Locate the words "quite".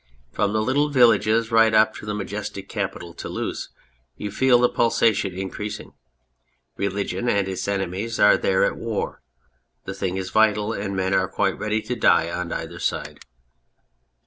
11.27-11.55